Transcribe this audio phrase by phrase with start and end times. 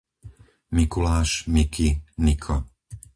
[0.75, 1.89] Mikuláš, Miki,
[2.23, 2.55] Niko